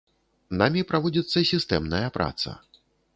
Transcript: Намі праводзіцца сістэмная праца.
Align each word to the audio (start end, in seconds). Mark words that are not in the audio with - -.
Намі 0.61 0.81
праводзіцца 0.91 1.43
сістэмная 1.51 2.07
праца. 2.17 2.55